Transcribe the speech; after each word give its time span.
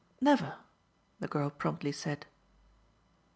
"Never," 0.19 0.55
the 1.19 1.27
girl 1.27 1.51
promptly 1.51 1.91
said. 1.91 2.25